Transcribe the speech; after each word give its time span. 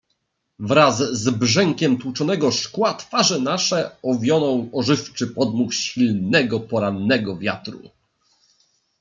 "Wraz 0.59 0.97
z 1.13 1.29
brzękiem 1.29 1.97
tłuczonego 1.97 2.51
szkła 2.51 2.93
twarze 2.93 3.39
nasze 3.39 3.91
owionął 4.03 4.69
ożywczy 4.73 5.27
podmuch 5.27 5.73
silnego, 5.73 6.59
porannego 6.59 7.37
wiatru." 7.37 7.81